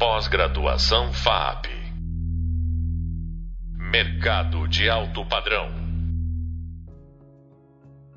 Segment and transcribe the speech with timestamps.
[0.00, 1.66] Pós-graduação FAP.
[3.76, 5.68] Mercado de alto padrão.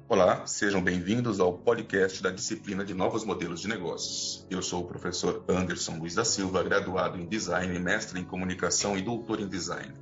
[0.07, 4.47] Olá, sejam bem-vindos ao podcast da disciplina de Novos Modelos de Negócios.
[4.49, 9.01] Eu sou o professor Anderson Luiz da Silva, graduado em Design, mestre em Comunicação e
[9.01, 9.93] doutor em Design.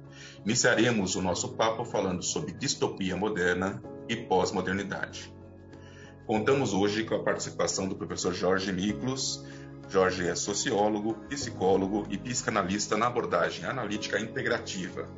[0.45, 5.33] Iniciaremos o nosso papo falando sobre distopia moderna e pós-modernidade.
[6.27, 9.43] Contamos hoje com a participação do professor Jorge Miklos,
[9.91, 15.09] Jorge é sociólogo, psicólogo e psicanalista na abordagem analítica integrativa.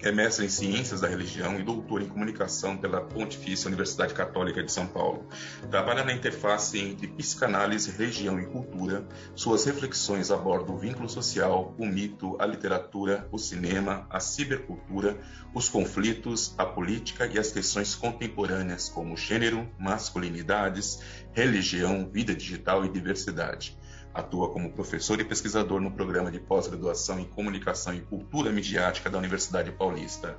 [0.00, 4.72] É mestre em Ciências da Religião e doutor em Comunicação pela Pontifícia Universidade Católica de
[4.72, 5.24] São Paulo.
[5.70, 9.06] Trabalha na interface entre psicanálise, religião e cultura.
[9.36, 15.16] Suas reflexões abordam o vínculo social, o mito, a literatura, o cinema, a cibercultura,
[15.54, 20.98] os conflitos, a política e as questões contemporâneas como gênero, masculinidades,
[21.32, 23.80] religião, vida digital e diversidade.
[24.14, 29.16] Atua como professor e pesquisador no programa de pós-graduação em Comunicação e Cultura Midiática da
[29.16, 30.36] Universidade Paulista.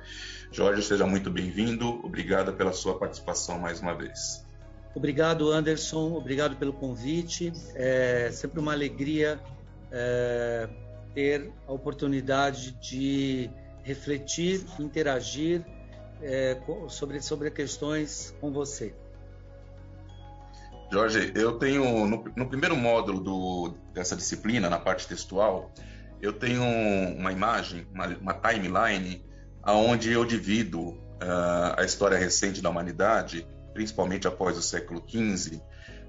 [0.52, 1.88] Jorge, seja muito bem-vindo.
[2.04, 4.46] Obrigado pela sua participação mais uma vez.
[4.94, 6.14] Obrigado, Anderson.
[6.14, 7.52] Obrigado pelo convite.
[7.74, 9.40] É sempre uma alegria
[9.90, 10.68] é,
[11.12, 13.50] ter a oportunidade de
[13.82, 15.64] refletir, interagir
[16.22, 16.56] é,
[16.88, 18.94] sobre, sobre questões com você.
[20.94, 25.72] Jorge, eu tenho no, no primeiro módulo do, dessa disciplina, na parte textual,
[26.22, 26.62] eu tenho
[27.18, 29.20] uma imagem, uma, uma timeline,
[29.60, 35.60] aonde eu divido uh, a história recente da humanidade, principalmente após o século XV,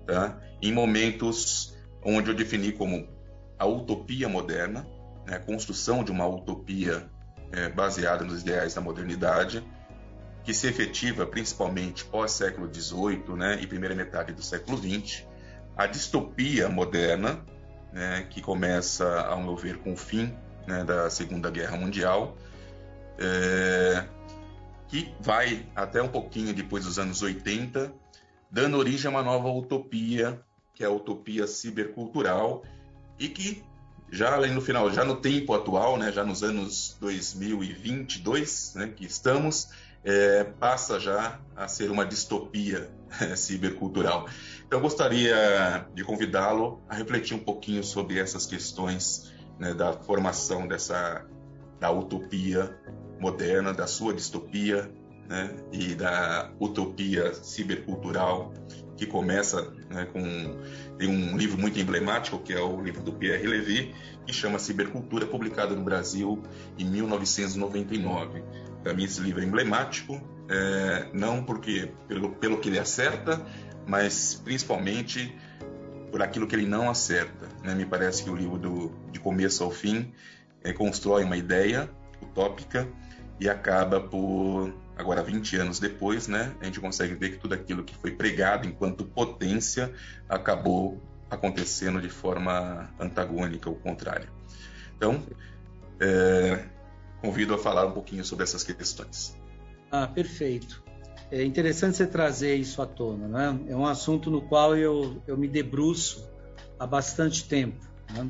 [0.05, 0.39] tá?
[0.61, 3.09] em momentos onde eu defini como
[3.58, 4.86] a utopia moderna,
[5.25, 5.38] né?
[5.38, 7.09] a construção de uma utopia
[7.52, 9.66] é, baseada nos ideais da modernidade,
[10.45, 15.25] que se efetiva principalmente pós-século XVIII né, e primeira metade do século XX,
[15.75, 17.43] a distopia moderna,
[17.91, 20.33] né, que começa, ao meu ver, com o fim
[20.67, 22.37] né, da Segunda Guerra Mundial,
[23.17, 24.05] é,
[24.87, 27.91] que vai até um pouquinho depois dos anos 80,
[28.52, 30.39] dando origem a uma nova utopia,
[30.75, 32.64] que é a utopia cibercultural,
[33.17, 33.64] e que
[34.11, 39.05] já ali no final, já no tempo atual, né, já nos anos 2022, né, que
[39.05, 39.70] estamos,
[40.05, 42.89] é, passa já a ser uma distopia
[43.36, 44.27] cibercultural.
[44.66, 50.67] Então, eu gostaria de convidá-lo a refletir um pouquinho sobre essas questões né, da formação
[50.67, 51.26] dessa
[51.80, 52.73] da utopia
[53.20, 54.89] moderna, da sua distopia
[55.27, 58.54] né, e da utopia cibercultural
[58.95, 60.21] que começa né, com
[60.98, 63.94] tem um livro muito emblemático que é o livro do Pierre Levy
[64.26, 66.42] que chama Cibercultura, publicado no Brasil
[66.77, 68.44] em 1999.
[68.85, 73.43] Para mim esse livro é emblemático, é, não porque pelo, pelo que ele acerta,
[73.87, 75.35] mas principalmente
[76.11, 77.47] por aquilo que ele não acerta.
[77.63, 77.73] Né?
[77.73, 80.13] Me parece que o livro do, de começo ao fim
[80.63, 81.89] é, constrói uma ideia
[82.21, 82.87] utópica
[83.39, 87.83] e acaba por agora 20 anos depois, né, a gente consegue ver que tudo aquilo
[87.83, 89.91] que foi pregado enquanto potência
[90.29, 94.29] acabou acontecendo de forma antagônica ou contrária.
[94.95, 95.23] Então,
[95.99, 96.65] é,
[97.35, 99.35] convido a falar um pouquinho sobre essas questões.
[99.91, 100.81] Ah, perfeito.
[101.29, 103.59] É interessante você trazer isso à tona, né?
[103.67, 106.25] É um assunto no qual eu, eu me debruço
[106.79, 107.85] há bastante tempo.
[108.13, 108.29] Né?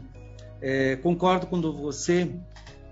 [0.59, 2.35] É, concordo com você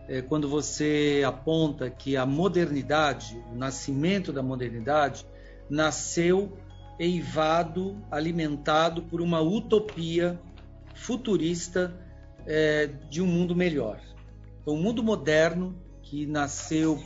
[0.08, 5.26] é, quando você aponta que a modernidade, o nascimento da modernidade,
[5.68, 6.56] nasceu
[7.00, 10.40] eivado, alimentado por uma utopia
[10.94, 11.92] futurista
[12.46, 14.00] é, de um mundo melhor.
[14.62, 15.82] Então, o mundo moderno
[16.14, 17.02] que nasceu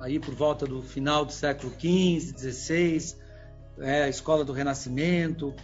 [0.00, 3.14] aí por volta do final do século XV, XVI,
[3.78, 5.54] é, a escola do Renascimento,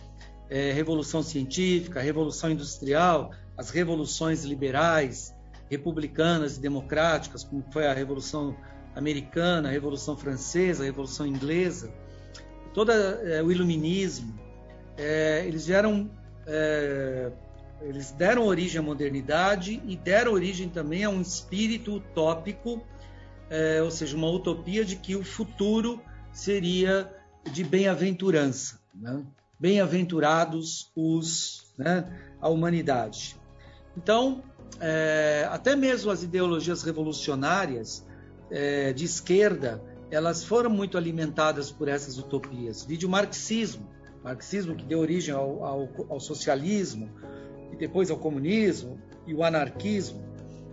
[0.49, 5.35] é, Revolução Científica, Revolução Industrial, as revoluções liberais,
[5.69, 8.57] republicanas e democráticas, como foi a Revolução
[8.95, 11.93] Americana, a Revolução Francesa, a Revolução Inglesa,
[12.73, 14.33] todo é, o Iluminismo,
[14.97, 16.09] é, eles vieram
[16.47, 17.33] é,
[17.81, 22.83] eles deram origem à modernidade e deram origem também a um espírito utópico,
[23.51, 26.01] é, ou seja, uma utopia de que o futuro
[26.33, 27.13] seria
[27.53, 28.81] de bem-aventurança.
[28.95, 29.23] Né?
[29.59, 32.05] Bem-aventurados os, né,
[32.41, 33.37] a humanidade.
[33.97, 34.43] Então,
[34.81, 38.05] é, até mesmo as ideologias revolucionárias
[38.51, 42.85] é, de esquerda, elas foram muito alimentadas por essas utopias.
[42.85, 43.89] Vide o marxismo,
[44.23, 47.11] marxismo que deu origem ao, ao, ao socialismo,
[47.77, 50.25] e depois ao comunismo e o anarquismo.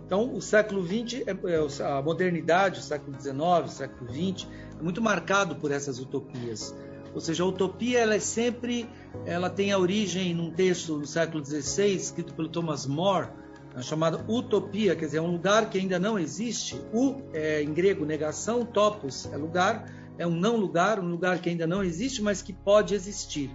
[0.06, 4.48] Então, o século XX, é, é, a modernidade, o século XIX, o século XX,
[4.78, 6.74] é muito marcado por essas utopias.
[7.14, 8.88] Ou seja, a utopia ela é sempre,
[9.24, 13.28] ela tem a origem num texto do século XVI escrito pelo Thomas More,
[13.74, 16.80] a chamada utopia, quer dizer, é um lugar que ainda não existe.
[16.92, 21.48] U é em grego negação, topos é lugar, é um não lugar, um lugar que
[21.48, 23.50] ainda não existe, mas que pode existir.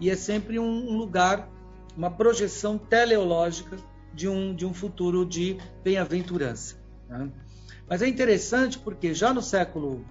[0.00, 1.48] E é sempre um lugar,
[1.96, 3.76] uma projeção teleológica
[4.12, 6.76] de um, de um futuro de bem-aventurança.
[7.08, 7.30] Né?
[7.88, 10.04] Mas é interessante porque já no século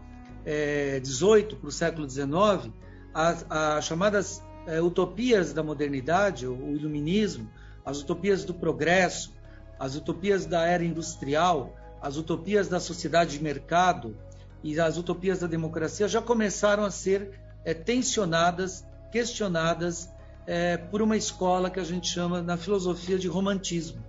[1.04, 2.72] XVIII é, para o século XIX,
[3.14, 7.50] as, as chamadas é, utopias da modernidade, o iluminismo,
[7.86, 9.34] as utopias do progresso,
[9.80, 14.16] as utopias da era industrial, as utopias da sociedade de mercado
[14.64, 20.10] e as utopias da democracia já começaram a ser é, tensionadas, questionadas
[20.46, 24.04] é, por uma escola que a gente chama na filosofia de romantismo.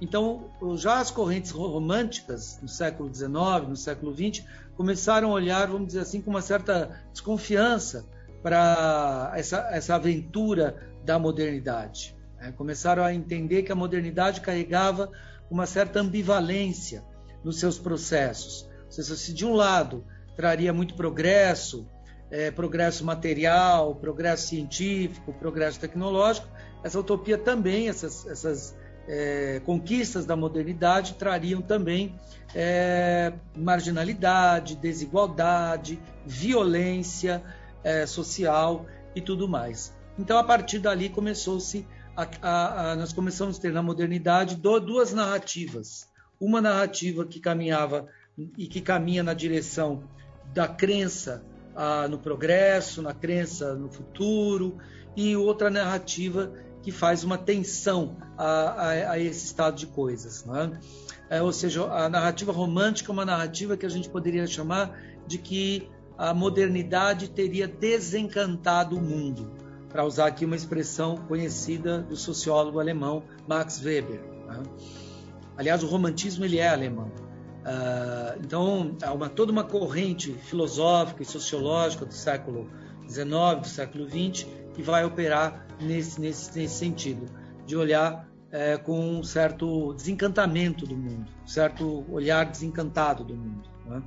[0.00, 4.44] Então, já as correntes românticas no século XIX, no século XX,
[4.76, 8.06] começaram a olhar, vamos dizer assim, com uma certa desconfiança
[8.42, 12.16] para essa, essa aventura da modernidade.
[12.38, 12.52] Né?
[12.52, 15.10] Começaram a entender que a modernidade carregava
[15.50, 17.02] uma certa ambivalência
[17.42, 18.68] nos seus processos.
[18.88, 20.04] Se de um lado
[20.36, 21.88] traria muito progresso,
[22.30, 26.46] é, progresso material, progresso científico, progresso tecnológico,
[26.82, 28.76] essa utopia também, essas, essas
[29.08, 32.14] é, conquistas da modernidade trariam também
[32.54, 37.42] é, marginalidade, desigualdade, violência
[37.82, 39.96] é, social e tudo mais.
[40.18, 41.86] Então, a partir dali começou-se
[42.96, 46.08] nós começamos a ter na modernidade duas narrativas.
[46.40, 48.08] Uma narrativa que caminhava
[48.56, 50.02] e que caminha na direção
[50.52, 51.44] da crença
[52.10, 54.78] no progresso, na crença no futuro,
[55.16, 56.52] e outra narrativa
[56.82, 60.44] que faz uma tensão a, a, a esse estado de coisas.
[61.28, 61.36] É?
[61.38, 65.38] É, ou seja, a narrativa romântica é uma narrativa que a gente poderia chamar de
[65.38, 69.50] que a modernidade teria desencantado o mundo,
[69.88, 74.20] para usar aqui uma expressão conhecida do sociólogo alemão Max Weber.
[74.46, 74.62] Né?
[75.56, 77.10] Aliás, o romantismo ele é alemão.
[77.60, 82.70] Uh, então, há uma, toda uma corrente filosófica e sociológica do século
[83.08, 87.26] XIX, do século XX, que vai operar nesse, nesse, nesse sentido,
[87.66, 93.68] de olhar é, com um certo desencantamento do mundo, um certo olhar desencantado do mundo.
[93.86, 94.02] Né?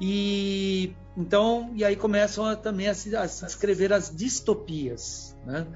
[0.00, 5.34] E então, e aí começam a, também a se, a se, escrever as distopias.
[5.46, 5.66] Né?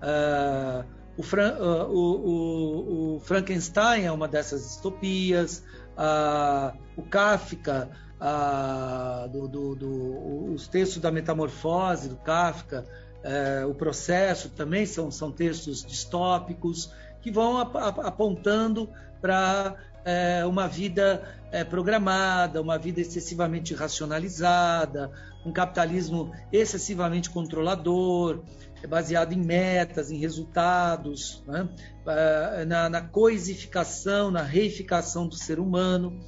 [0.00, 0.86] Uh,
[1.18, 5.62] o, Fran, uh, o, o, o, Frankenstein é uma dessas distopias,
[5.96, 7.90] uh, o Kafka,
[9.30, 12.84] do, do, do, os textos da metamorfose do Kafka,
[13.26, 18.88] é, o processo também são, são textos distópicos que vão ap apontando
[19.20, 25.10] para é, uma vida é, programada, uma vida excessivamente racionalizada,
[25.44, 28.44] um capitalismo excessivamente controlador,
[28.88, 31.68] baseado em metas, em resultados, né?
[32.06, 36.20] É, na, na, coisificação, na reificação do ser humano.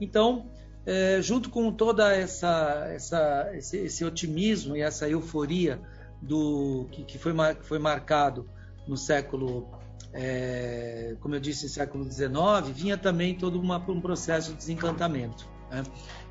[0.00, 0.50] Então,
[0.84, 5.80] é, junto com toda essa, essa esse, esse otimismo e essa euforia
[6.20, 8.48] do que, que, foi, que foi marcado
[8.86, 9.68] no século,
[10.12, 12.30] é, como eu disse, século XIX,
[12.74, 15.46] vinha também todo uma, um processo de desencantamento.
[15.70, 15.82] Né?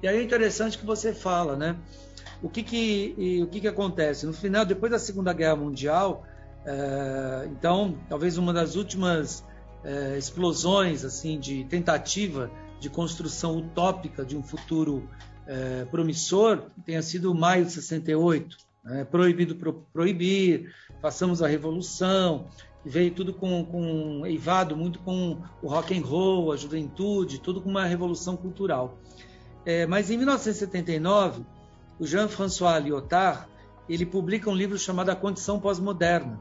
[0.04, 1.76] E aí é interessante que você fala, né?
[2.42, 4.26] O que que, e, o que que acontece?
[4.26, 6.26] No final, depois da Segunda Guerra Mundial,
[6.66, 9.46] é, então, talvez uma das últimas
[9.84, 15.08] é, explosões assim de tentativa de construção utópica de um futuro
[15.48, 19.04] é, promissor tenha sido maio de 68, né?
[19.06, 22.48] proibido pro, proibir, façamos a revolução,
[22.86, 27.70] veio tudo com, com eivado muito com o rock and roll, a juventude, tudo com
[27.70, 28.98] uma revolução cultural.
[29.66, 31.44] É, mas em 1979,
[32.02, 33.46] o Jean-François Lyotard
[33.88, 36.40] ele publica um livro chamado A Condição Pós-Moderna.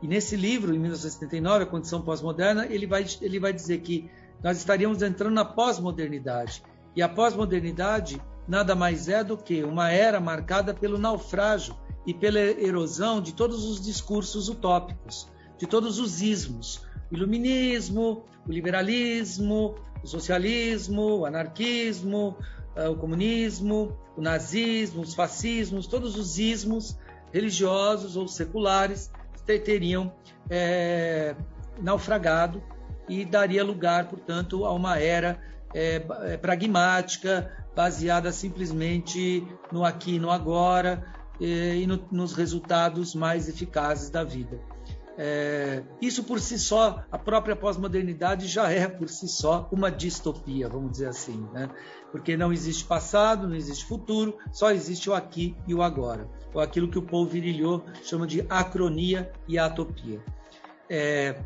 [0.00, 4.08] E nesse livro, em 1979, A Condição Pós-Moderna, ele vai, ele vai dizer que
[4.40, 6.62] nós estaríamos entrando na pós-modernidade.
[6.94, 12.38] E a pós-modernidade nada mais é do que uma era marcada pelo naufrágio e pela
[12.38, 19.74] erosão de todos os discursos utópicos, de todos os ismos, o iluminismo, o liberalismo,
[20.04, 22.36] o socialismo, o anarquismo,
[22.90, 26.96] o comunismo, o nazismo, os fascismos, todos os ismos
[27.32, 29.10] religiosos ou seculares
[29.44, 30.12] teriam
[30.48, 31.34] é,
[31.80, 32.62] naufragado
[33.08, 35.38] e daria lugar, portanto, a uma era
[35.74, 35.98] é,
[36.36, 41.04] pragmática, baseada simplesmente no aqui e no agora
[41.40, 44.58] e, e no, nos resultados mais eficazes da vida.
[45.16, 50.68] É, isso por si só, a própria pós-modernidade já é por si só uma distopia,
[50.68, 51.70] vamos dizer assim, né?
[52.10, 56.60] porque não existe passado, não existe futuro, só existe o aqui e o agora, ou
[56.60, 60.20] aquilo que o Paul Virilhot chama de acronia e atopia.
[60.88, 61.36] É,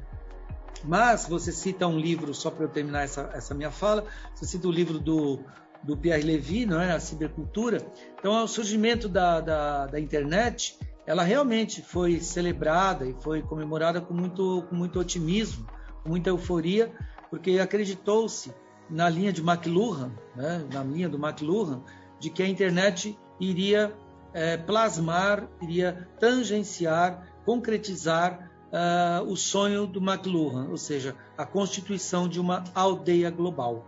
[0.84, 4.68] Mas você cita um livro, só para eu terminar essa, essa minha fala, você cita
[4.68, 5.40] o livro do,
[5.82, 6.92] do Pierre Levy, não é?
[6.92, 7.78] a cibercultura.
[8.18, 14.12] Então, o surgimento da, da, da, internet, ela realmente foi celebrada e foi comemorada com
[14.12, 15.66] muito, com muito otimismo,
[16.02, 16.92] com muita euforia,
[17.30, 18.52] porque acreditou-se
[18.90, 20.68] na linha de McLuhan, né?
[20.70, 21.82] na linha do McLuhan,
[22.20, 23.96] de que a internet iria
[24.34, 32.38] é, plasmar, iria tangenciar, concretizar uh, o sonho do McLuhan, ou seja, a constituição de
[32.38, 33.82] uma aldeia global.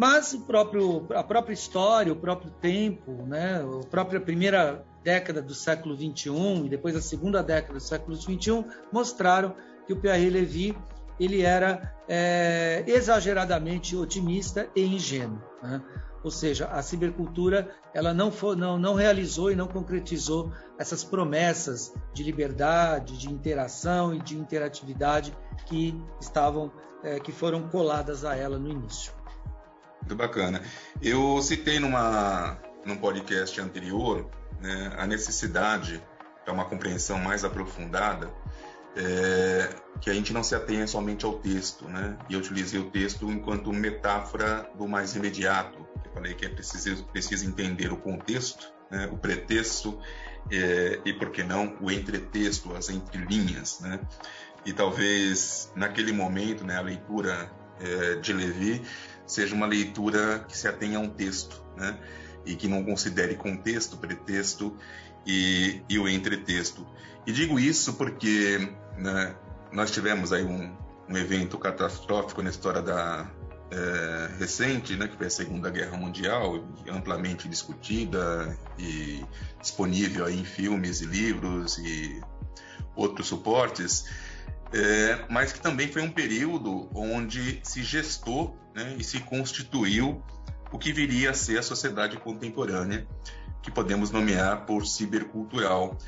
[0.00, 5.54] Mas o próprio, a própria história, o próprio tempo, né, a própria primeira década do
[5.54, 9.54] século XXI e depois a segunda década do século XXI mostraram
[9.86, 10.74] que o Pierre Levy
[11.20, 15.38] ele era é, exageradamente otimista e ingênuo.
[15.62, 15.82] Né?
[16.24, 22.22] Ou seja, a cibercultura ela não, não, não realizou e não concretizou essas promessas de
[22.22, 26.72] liberdade, de interação e de interatividade que estavam,
[27.04, 29.19] é, que foram coladas a ela no início.
[30.00, 30.62] Muito bacana.
[31.00, 34.28] Eu citei numa, num podcast anterior
[34.60, 36.02] né, a necessidade
[36.44, 38.30] para uma compreensão mais aprofundada
[38.96, 39.68] é,
[40.00, 42.16] que a gente não se atenha somente ao texto, né?
[42.28, 45.78] E eu utilizei o texto enquanto metáfora do mais imediato.
[46.04, 49.08] Eu falei que é preciso, preciso entender o contexto, né?
[49.12, 49.98] o pretexto
[50.50, 54.00] é, e, por que não, o entretexto, as entrelinhas, né?
[54.64, 58.82] E talvez naquele momento, né, a leitura é, de Levi
[59.30, 61.98] seja uma leitura que se atenha a um texto, né?
[62.44, 64.76] E que não considere contexto, pretexto
[65.26, 66.86] e, e o entretexto.
[67.26, 69.34] E digo isso porque né,
[69.72, 70.74] nós tivemos aí um,
[71.08, 73.30] um, evento catastrófico na história da
[73.70, 79.24] é, recente, né, que foi a Segunda Guerra Mundial, amplamente discutida e
[79.60, 82.20] disponível aí em filmes e livros e
[82.96, 84.06] outros suportes,
[84.72, 90.22] é, mas que também foi um período onde se gestou né, e se constituiu
[90.72, 93.06] o que viria a ser a sociedade contemporânea,
[93.62, 95.98] que podemos nomear por cibercultural.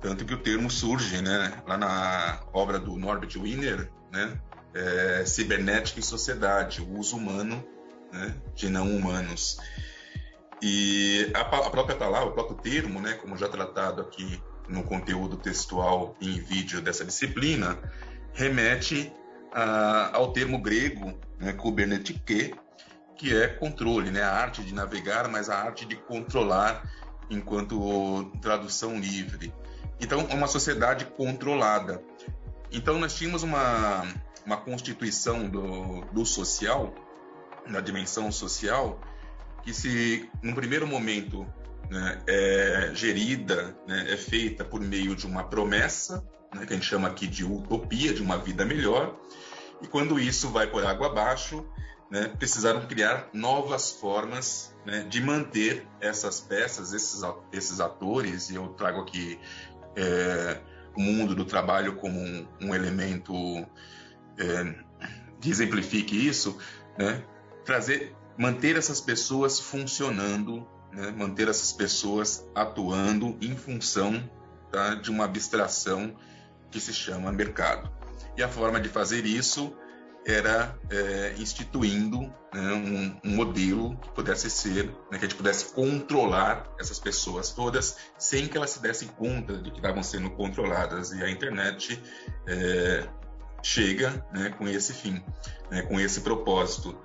[0.00, 4.38] Tanto que o termo surge né, lá na obra do Norbert Wiener, né,
[4.72, 7.64] é, cibernética e sociedade, o uso humano
[8.12, 9.58] né, de não humanos.
[10.62, 15.36] E a, a, própria palavra, o próprio termo, né, como já tratado aqui no conteúdo
[15.36, 17.78] textual em vídeo dessa disciplina,
[18.32, 19.12] remete
[19.52, 22.54] a, ao termo grego né, kubernetike,
[23.16, 24.22] que é controle, né?
[24.22, 26.82] a arte de navegar, mas a arte de controlar
[27.30, 29.52] enquanto tradução livre.
[30.00, 32.02] Então, é uma sociedade controlada.
[32.70, 34.06] Então, nós tínhamos uma,
[34.44, 36.94] uma constituição do, do social,
[37.66, 39.00] da dimensão social,
[39.62, 41.46] que se, num primeiro momento,
[41.90, 46.86] né, é gerida, né, é feita por meio de uma promessa, né, que a gente
[46.86, 49.18] chama aqui de utopia, de uma vida melhor,
[49.82, 51.64] e quando isso vai por água abaixo,
[52.10, 57.20] né, precisaram criar novas formas né, de manter essas peças, esses,
[57.52, 59.38] esses atores, e eu trago aqui
[59.96, 60.60] é,
[60.96, 63.34] o mundo do trabalho como um, um elemento
[64.38, 64.74] é,
[65.40, 66.56] que exemplifique isso,
[66.98, 67.22] né,
[67.64, 74.28] trazer, manter essas pessoas funcionando, né, manter essas pessoas atuando em função
[74.72, 76.16] tá, de uma abstração
[76.70, 77.90] que se chama mercado.
[78.36, 79.76] E a forma de fazer isso
[80.26, 82.22] era é, instituindo
[82.52, 87.50] né, um, um, modelo que pudesse ser, né, que a gente pudesse controlar essas pessoas
[87.50, 91.12] todas sem que elas se dessem conta de que estavam sendo controladas.
[91.12, 92.02] E a internet
[92.46, 93.06] é,
[93.62, 95.22] chega né, com esse fim,
[95.70, 96.98] né, com esse propósito.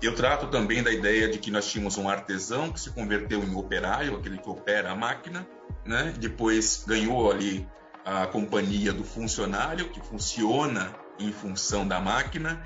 [0.00, 3.54] Eu trato também da ideia de que nós tínhamos um artesão que se converteu em
[3.56, 5.46] operário, aquele que opera a máquina,
[5.84, 6.14] né?
[6.18, 7.68] depois ganhou ali
[8.04, 12.62] a companhia do funcionário, que funciona em função da máquina,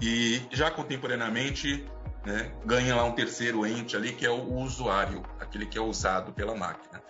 [0.00, 1.84] e já contemporaneamente
[2.24, 6.32] né, ganha lá um terceiro ente ali, que é o usuário, aquele que é usado
[6.32, 7.02] pela máquina.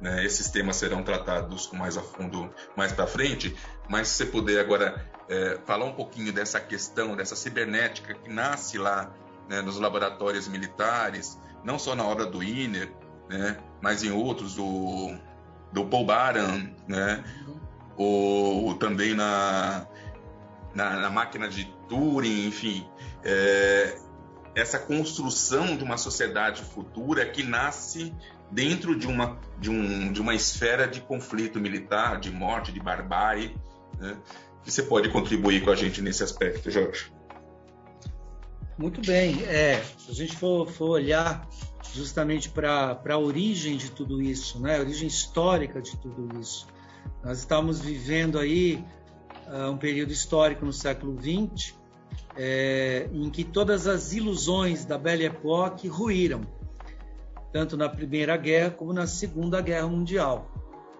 [0.00, 3.56] Né, esses temas serão tratados com mais a fundo mais para frente,
[3.88, 8.78] mas se você puder agora é, falar um pouquinho dessa questão, dessa cibernética que nasce
[8.78, 9.12] lá
[9.48, 12.92] né, nos laboratórios militares, não só na obra do Iner,
[13.28, 15.16] né, mas em outros, do,
[15.72, 17.24] do Paul Baran, né,
[17.96, 19.86] ou também na,
[20.74, 22.88] na, na máquina de Turing, enfim,
[23.24, 23.98] é,
[24.54, 28.14] essa construção de uma sociedade futura que nasce
[28.50, 33.54] dentro de uma, de, um, de uma esfera de conflito militar, de morte, de barbárie,
[33.98, 34.16] né?
[34.62, 37.12] que você pode contribuir com a gente nesse aspecto, Jorge?
[38.76, 39.42] Muito bem.
[39.44, 41.48] É, se a gente for, for olhar
[41.94, 44.76] justamente para a origem de tudo isso, né?
[44.76, 46.66] a origem histórica de tudo isso,
[47.24, 48.84] nós estamos vivendo aí
[49.46, 51.78] uh, um período histórico no século XX
[52.38, 56.42] é, em que todas as ilusões da Belle Époque ruíram,
[57.52, 60.50] tanto na Primeira Guerra como na Segunda Guerra Mundial.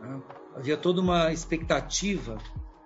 [0.00, 0.21] Né?
[0.57, 2.35] Havia toda uma expectativa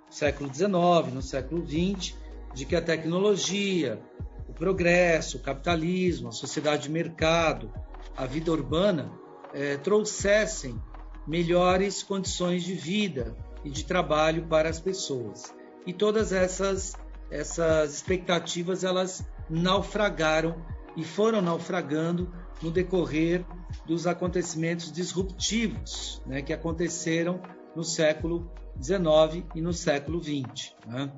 [0.06, 2.16] no século XIX, no século XX,
[2.54, 4.00] de que a tecnologia,
[4.48, 7.72] o progresso, o capitalismo, a sociedade de mercado,
[8.16, 9.10] a vida urbana
[9.54, 10.80] é, trouxessem
[11.26, 15.54] melhores condições de vida e de trabalho para as pessoas.
[15.86, 16.94] E todas essas
[17.32, 20.62] essas expectativas elas naufragaram
[20.94, 22.30] e foram naufragando
[22.62, 23.44] no decorrer
[23.86, 27.40] dos acontecimentos disruptivos né, que aconteceram
[27.74, 28.50] no século
[28.80, 30.74] XIX e no século XX.
[30.86, 31.12] Né?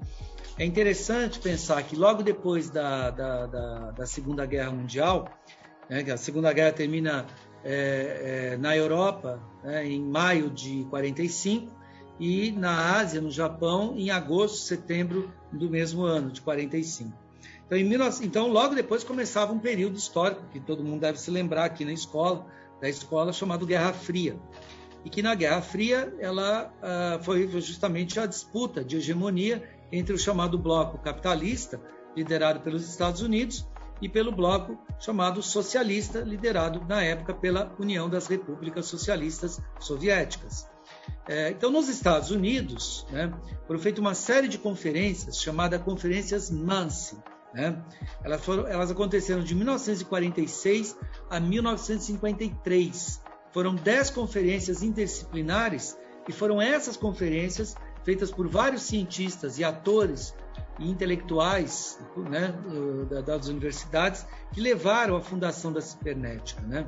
[0.59, 5.29] É interessante pensar que logo depois da, da, da, da Segunda Guerra Mundial,
[5.89, 7.27] né, a Segunda Guerra termina
[7.65, 11.73] é, é, na Europa né, em maio de 45
[12.21, 17.24] e na Ásia, no Japão, em agosto, setembro do mesmo ano, de 45.
[17.66, 18.26] Então, em 19...
[18.26, 21.92] então, logo depois começava um período histórico, que todo mundo deve se lembrar aqui na
[21.92, 22.47] escola,
[22.80, 24.38] da escola, chamado Guerra Fria.
[25.04, 30.18] E que na Guerra Fria ela uh, foi justamente a disputa de hegemonia entre o
[30.18, 31.80] chamado bloco capitalista,
[32.16, 33.66] liderado pelos Estados Unidos,
[34.00, 40.68] e pelo bloco chamado socialista, liderado na época pela União das Repúblicas Socialistas Soviéticas.
[41.26, 43.33] É, então, nos Estados Unidos, né,
[43.66, 47.16] foram feitas uma série de conferências chamadas Conferências Mansi.
[47.54, 47.80] Né?
[48.23, 50.96] Elas, foram, elas aconteceram de 1946
[51.30, 53.20] a 1953.
[53.52, 55.96] Foram dez conferências interdisciplinares
[56.28, 60.34] e foram essas conferências feitas por vários cientistas e atores
[60.78, 62.52] e intelectuais né,
[63.25, 66.61] das universidades que levaram à fundação da cibernética.
[66.62, 66.87] Né?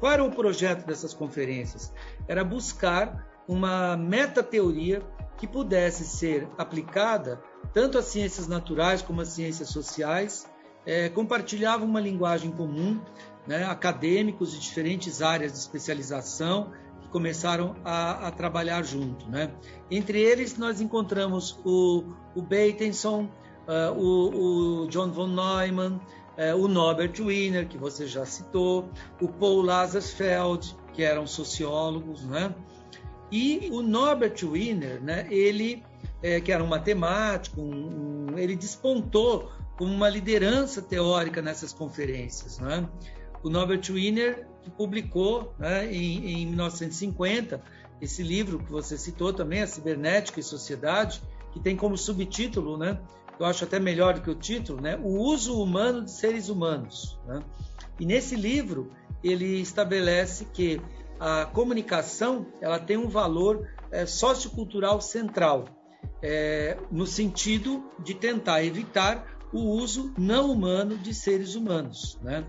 [0.00, 1.92] Qual era o projeto dessas conferências?
[2.26, 5.02] Era buscar uma metateoria
[5.36, 10.48] que pudesse ser aplicada tanto às ciências naturais como às ciências sociais,
[10.86, 13.00] é, compartilhavam uma linguagem comum,
[13.46, 16.72] né, acadêmicos de diferentes áreas de especialização
[17.02, 19.28] que começaram a, a trabalhar junto.
[19.28, 19.52] Né?
[19.90, 23.28] Entre eles, nós encontramos o, o Bateson,
[23.68, 26.00] uh, o, o, John von Neumann,
[26.38, 28.88] uh, o Norbert Wiener, que você já citou,
[29.20, 32.54] o Paul Lazarsfeld, que eram sociólogos, né?
[33.30, 35.82] E o Norbert Wiener, né, ele,
[36.22, 42.58] é, que era um matemático, um, um, ele despontou como uma liderança teórica nessas conferências.
[42.58, 42.88] Né?
[43.42, 47.60] O Norbert Wiener publicou né, em, em 1950
[48.00, 53.00] esse livro que você citou também, A Cibernética e Sociedade, que tem como subtítulo, né,
[53.38, 57.18] eu acho até melhor do que o título, né, O Uso Humano de Seres Humanos.
[57.26, 57.42] Né?
[57.98, 58.90] E nesse livro
[59.22, 60.80] ele estabelece que
[61.18, 65.66] a comunicação ela tem um valor é, sociocultural central,
[66.22, 72.18] é, no sentido de tentar evitar o uso não humano de seres humanos.
[72.22, 72.44] Né?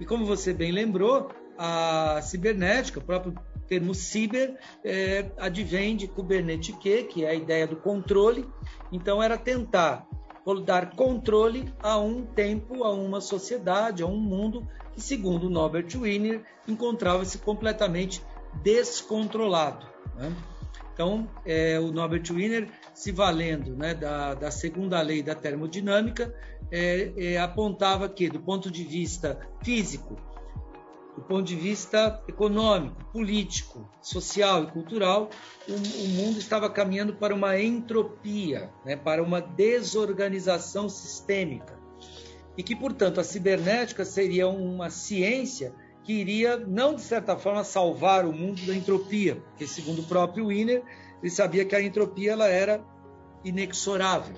[0.00, 3.34] E como você bem lembrou, a cibernética, o próprio
[3.66, 8.48] termo ciber, é, advém de Kubernetes, que é a ideia do controle.
[8.90, 10.07] Então, era tentar
[10.54, 16.42] dar controle a um tempo, a uma sociedade, a um mundo que, segundo Norbert Wiener,
[16.66, 18.22] encontrava-se completamente
[18.62, 19.86] descontrolado.
[20.16, 20.34] Né?
[20.92, 26.34] Então, é, o Norbert Wiener, se valendo né, da, da, segunda lei da termodinâmica,
[26.72, 30.16] é, é, apontava que, do ponto de vista físico,
[31.18, 35.28] do ponto de vista econômico, político, social e cultural,
[35.68, 41.76] o, o mundo estava caminhando para uma entropia, né, para uma desorganização sistêmica.
[42.56, 48.24] E que, portanto, a cibernética seria uma ciência que iria, não de certa forma, salvar
[48.24, 50.84] o mundo da entropia, porque, segundo o próprio Wiener,
[51.20, 52.80] ele sabia que a entropia ela era
[53.44, 54.36] inexorável,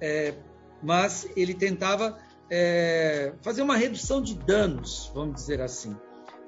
[0.00, 0.34] é,
[0.82, 2.18] mas ele tentava
[2.50, 5.94] é, fazer uma redução de danos, vamos dizer assim,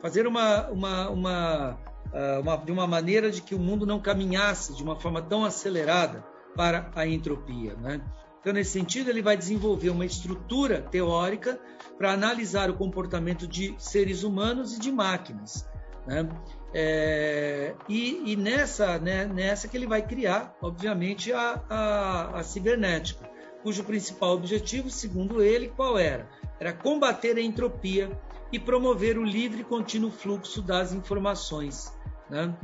[0.01, 1.79] fazer uma, uma, uma,
[2.13, 5.45] ah, uma, de uma maneira de que o mundo não caminhasse de uma forma tão
[5.45, 6.25] acelerada
[6.57, 7.75] para a entropia.
[7.75, 8.01] Né?
[8.41, 11.61] Então, nesse sentido, ele vai desenvolver uma estrutura teórica
[11.97, 15.69] para analisar o comportamento de seres humanos e de máquinas.
[16.07, 16.29] Né?
[16.73, 23.29] É, e, e nessa, né, nessa que ele vai criar, obviamente, a, a, a cibernética,
[23.63, 26.29] cujo principal objetivo, segundo ele, qual era?
[26.61, 28.11] Era combater a entropia
[28.53, 31.93] e promover o livre e contínuo fluxo das informações.
[32.31, 32.55] Né?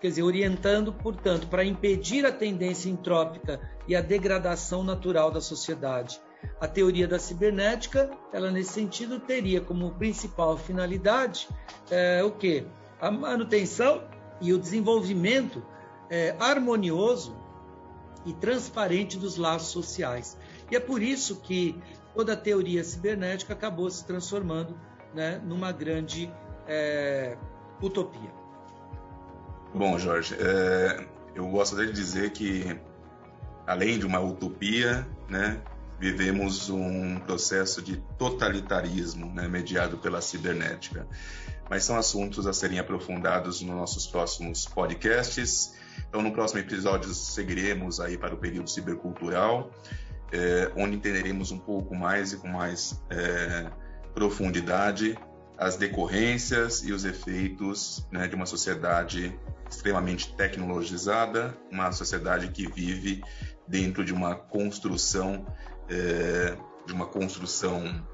[0.00, 6.20] quer dizer, orientando, portanto, para impedir a tendência entrópica e a degradação natural da sociedade.
[6.60, 11.48] A teoria da cibernética, ela nesse sentido teria como principal finalidade
[11.90, 12.66] é, o que?
[13.00, 14.04] A manutenção
[14.40, 15.62] e o desenvolvimento
[16.10, 17.36] é, harmonioso
[18.24, 20.38] e transparente dos laços sociais.
[20.70, 21.80] E é por isso que
[22.14, 24.78] toda a teoria cibernética acabou se transformando
[25.16, 26.30] né, numa grande
[26.68, 27.38] é,
[27.80, 28.30] utopia.
[29.74, 32.78] Bom, Jorge, é, eu gostaria de dizer que,
[33.66, 35.58] além de uma utopia, né,
[35.98, 41.06] vivemos um processo de totalitarismo né, mediado pela cibernética.
[41.68, 45.74] Mas são assuntos a serem aprofundados nos nossos próximos podcasts.
[46.08, 49.70] Então, no próximo episódio, seguiremos aí para o período cibercultural,
[50.30, 53.70] é, onde entenderemos um pouco mais e com mais é,
[54.16, 55.14] profundidade
[55.58, 59.38] as decorrências e os efeitos né, de uma sociedade
[59.70, 63.22] extremamente tecnologizada, uma sociedade que vive
[63.68, 65.46] dentro de uma construção
[65.88, 68.04] é, de uma construção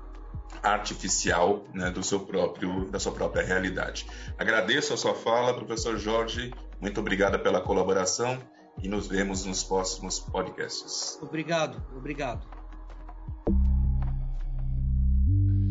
[0.62, 4.06] artificial né, do seu próprio da sua própria realidade.
[4.38, 6.52] Agradeço a sua fala, professor Jorge.
[6.80, 8.38] Muito obrigada pela colaboração
[8.82, 11.18] e nos vemos nos próximos podcasts.
[11.22, 12.61] Obrigado, obrigado.